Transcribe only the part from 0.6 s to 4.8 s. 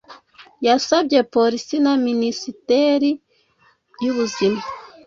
yasabye polisi na minisiteri y'ubuzima